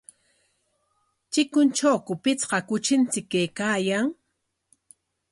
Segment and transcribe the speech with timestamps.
[1.31, 4.07] ¿Chikuntrawku pichqa kuchinchik kaykaayan?